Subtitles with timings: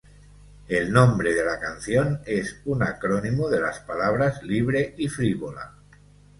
[0.67, 5.75] El nombre de la canción es un acrónimo de las palabras ‘libre’ y ‘frívola’.